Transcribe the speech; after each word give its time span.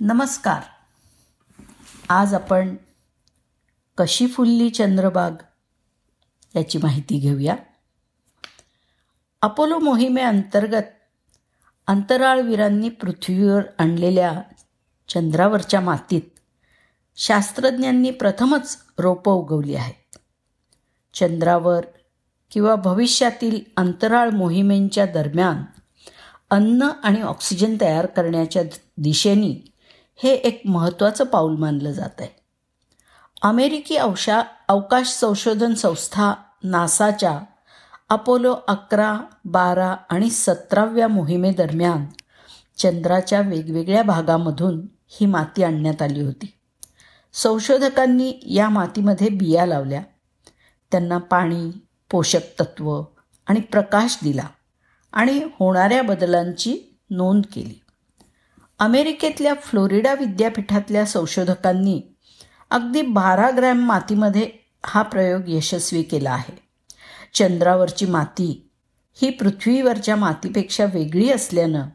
नमस्कार. 0.00 0.60
आज 2.08 2.34
आपण 2.34 2.76
कशी 3.98 4.26
फुलली 4.26 4.70
चंद्रबाग 4.70 5.30
याची 6.56 6.78
माहिती 6.78 7.18
घेऊया. 7.18 7.56
अपोलो 9.42 9.78
मोहिमेअंतर्गत 9.78 10.82
अंतराळवीरांनी 11.86 12.88
पृथ्वीवर 12.88 13.62
आणलेल्या 13.78 14.42
चंद्रावरच्या 15.08 15.80
मातीत 15.80 16.22
शास्त्रज्ञांनी 17.16 18.10
प्रथमच 18.10 18.78
रोपं 18.98 19.32
उगवली 19.32 19.74
आहेत. 19.74 20.16
चंद्रावर 21.14 21.84
किंवा 22.50 22.74
भविष्यातील 22.74 23.60
अंतराळ 23.76 24.30
मोहिमेंच्या 24.30 25.06
दरम्यान 25.06 25.62
अन्न 26.50 26.82
आणि 26.82 27.22
ऑक्सिजन 27.22 27.76
तयार 27.80 28.06
करण्याच्या 28.06 28.62
दिशेने 28.98 29.73
हे 30.16 30.34
एक 30.34 30.62
महत्त्वाचं 30.64 31.24
पाऊल 31.24 31.56
मानलं 31.56 31.92
जात 31.92 32.20
आहे. 32.20 32.28
अमेरिकी 33.42 33.96
अवशा 33.96 34.42
अवकाश 34.68 35.08
संशोधन 35.08 35.74
संस्था 35.74 36.34
नासाच्या 36.62 37.40
अपोलो 38.08 38.56
अकरा 38.68 39.20
बारा 39.44 39.96
आणि 40.10 40.30
सतराव्या 40.30 41.08
मोहिमेदरम्यान 41.08 42.06
चंद्राच्या 42.76 43.40
वेगवेगळ्या 43.40 44.02
भागामधून 44.02 44.86
ही 45.08 45.26
माती 45.26 45.62
आणण्यात 45.62 46.02
आली 46.02 46.20
होती. 46.20 46.52
संशोधकांनी 47.32 48.40
या 48.46 48.68
मातीमध्ये 48.68 49.28
बिया 49.28 49.66
लावल्या. 49.66 50.02
त्यांना 50.92 51.18
पाणी 51.18 51.70
पोषक 52.10 52.60
तत्व 52.60 53.02
आणि 53.46 53.60
प्रकाश 53.60 54.18
दिला 54.22 54.46
आणि 55.12 55.38
होणाऱ्या 55.58 56.02
बदलांची 56.02 56.78
नोंद 57.10 57.44
केली. 57.52 57.80
अमेरिकेतल्या 58.78 59.54
फ्लोरिडा 59.62 60.14
विद्यापीठातल्या 60.14 61.06
संशोधकांनी 61.06 62.02
अगदी 62.70 63.02
बारा 63.02 63.50
ग्रॅम 63.56 63.78
मातीमध्ये 63.78 64.50
हा 64.86 65.02
प्रयोग 65.02 65.42
यशस्वी 65.46 66.02
केला 66.02 66.30
आहे. 66.30 66.58
चंद्रावरची 67.34 68.06
माती 68.06 68.70
ही 69.14 69.30
पृथ्वीवरच्या 69.30 70.16
मातीपेक्षा 70.16 70.84
वेगळी 70.84 71.30
असल्यानं 71.30 71.86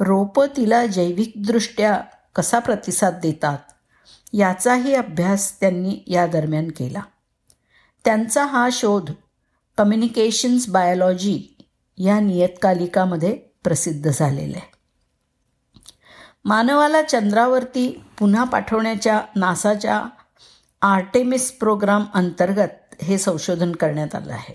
रोपं 0.00 0.46
तिला 0.56 0.86
जैविकदृष्ट्या 0.86 2.00
कसा 2.36 2.58
प्रतिसाद 2.58 3.18
देतात 3.22 3.58
याचाही 4.32 4.94
अभ्यास 4.94 5.60
त्यांनी 5.60 6.04
या 6.06 6.26
दरम्यान 6.26 6.68
केला. 6.68 7.00
त्यांचा 8.04 8.44
हा 8.44 8.68
शोध 8.72 9.10
कम्युनिकेशन्स 9.78 10.68
बायोलॉजी 10.68 11.56
या 11.98 12.20
नियतकालिकामध्ये 12.20 13.38
प्रसिद्ध 13.64 14.10
झालेला 14.10 14.56
आहे. 14.56 14.73
मानवाला 16.44 17.02
चंद्रावरती 17.02 18.02
पुन्हा 18.18 18.44
पाठवण्याच्या 18.44 19.20
नासाच्या 19.36 20.02
आर्टेमिस 20.82 21.52
प्रोग्राम 21.52 22.04
अंतर्गत 22.14 23.02
हे 23.02 23.18
संशोधन 23.18 23.72
करण्यात 23.72 24.14
आलं 24.14 24.32
आहे. 24.32 24.54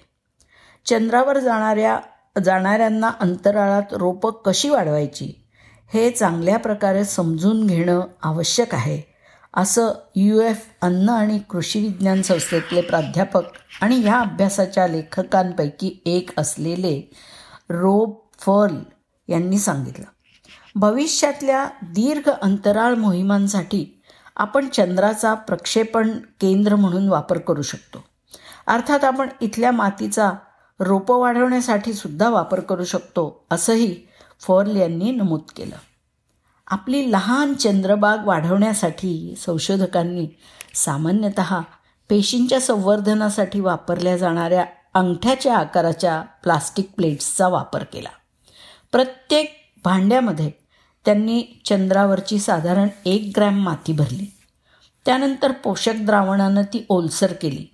चंद्रावर 0.86 1.40
जाणाऱ्या 1.40 2.00
जाणाऱ्यांना 2.46 3.12
अंतराळात 3.20 3.94
रोपं 3.94 4.32
कशी 4.46 4.70
वाढवायची 4.70 5.34
हे 5.94 6.10
चांगल्या 6.12 6.58
प्रकारे 6.58 7.06
समजून 7.06 7.68
घेणं 7.68 8.02
आवश्यक 8.24 8.76
आहे 8.76 9.02
असं 9.54 9.92
यू 10.16 10.42
एफ 10.42 10.68
अन्न 10.82 11.10
आणि 11.10 11.40
कृषी 11.40 11.80
विज्ञान 11.82 12.22
संस्थेतले 12.22 12.82
प्राध्यापक 12.82 13.44
आणि 13.82 13.96
ह्या 13.96 14.20
अभ्यासाच्या 14.20 14.88
लेखकांपैकी 14.88 16.02
एक 16.06 16.30
असलेले 16.38 17.12
रोब 17.70 18.14
फर्ल 18.40 18.76
यांनी 19.28 19.60
सांगितलं. 19.60 20.06
भविष्यातल्या 20.76 21.70
दीर्घ 21.82 22.30
अंतराळ 22.30 22.94
मोहिमांसाठी 22.94 24.02
आपण 24.36 24.68
चंद्राचा 24.68 25.34
प्रक्षेपण 25.34 26.18
केंद्र 26.18 26.76
म्हणून 26.76 27.10
वापर 27.10 27.38
करू 27.38 27.62
शकतो. 27.62 28.04
अर्थात 28.68 29.04
आपण 29.04 29.30
इथल्या 29.42 29.72
मातीचा 29.72 30.32
रोपं 30.80 31.16
वाढवण्यासाठी 31.16 31.94
सुद्धा 31.94 32.30
वापर 32.30 32.60
करू 32.60 32.84
शकतो 32.84 33.46
असंही 33.52 33.96
फॉर्ल 34.40 34.76
यांनी 34.76 35.12
नमूद 35.12 35.42
केलं. 35.56 35.76
आपली 36.68 37.12
लहान 37.12 37.54
चंद्रबाग 37.54 38.18
वाढवण्यासाठी 38.26 39.36
संशोधकांनी 39.38 40.28
सामान्यतः 40.74 41.60
पेशींच्या 42.10 42.62
संवर्धनासाठी 42.62 43.60
वापरल्या 43.60 44.18
जाणाऱ्या 44.18 44.66
अंगठ्याच्या 44.94 45.58
आकाराच्या 45.58 46.22
प्लास्टिक 46.22 46.92
प्लेट्सचा 46.98 47.48
वापर 47.48 47.84
केला. 47.84 48.10
प्रत्येक 48.92 49.59
भांड्यामध्ये 49.86 50.52
त्यांनी 51.06 51.62
चंद्रावरची 51.66 52.40
साधारण 52.40 52.88
एक 53.06 53.32
ग्रॅम 53.36 53.64
माती 53.64 53.94
भरली. 53.94 54.34
त्यानंतर 55.06 55.52
पोषक 55.52 55.94
द्रावणानं 55.98 56.62
ती 56.62 56.86
ओलसर 56.90 57.34
केली. 57.34 57.66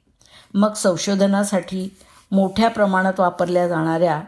मग 0.54 0.74
संशोधनासाठी 0.74 1.98
मोठ्या 2.32 2.70
प्रमाणात 2.70 3.20
वापरल्या 3.20 3.68
जाणाऱ्या 3.68 4.22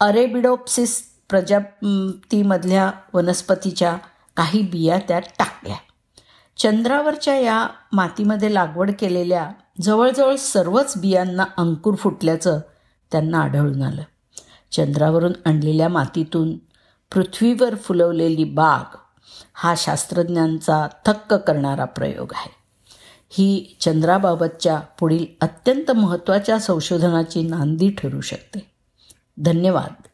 अरेबिडोप्सिस 0.00 1.02
प्रजातीमधल्या 1.28 2.90
वनस्पतीच्या 3.14 3.96
काही 4.36 4.62
बिया 4.62 4.98
त्यात 5.08 5.22
टाकल्या. 5.38 5.76
चंद्रावरच्या 6.56 7.38
या 7.38 7.68
मातीमध्ये 7.92 8.54
लागवड 8.54 8.90
केलेल्या 9.00 9.50
जवळजवळ 9.80 10.36
सर्वच 10.36 10.92
बियांना 10.96 11.44
अंकुर 11.56 11.94
फुटल्याचं 11.94 12.60
त्यांना 13.12 13.38
आढळून 13.38 13.82
आलं. 13.82 14.02
चंद्रावरून 14.72 15.32
आणलेल्या 15.46 15.88
मातीतून 15.88 16.58
पृथ्वीवर 17.12 17.74
फुलवलेली 17.74 18.44
बाग 18.44 18.96
हा 19.54 19.74
शास्त्रज्ञांचा 19.76 20.88
थक्क 21.06 21.34
करणारा 21.34 21.84
प्रयोग 21.84 22.32
आहे. 22.34 22.54
ही 23.30 23.76
चंद्राबाबतच्या 23.80 24.80
पुढील 24.80 25.26
अत्यंत 25.40 25.90
महत्त्वाच्या 25.90 26.58
संशोधनाची 26.58 27.42
नांदी 27.42 27.90
ठरू 27.90 28.20
शकते. 28.20 28.70
धन्यवाद. 29.38 30.06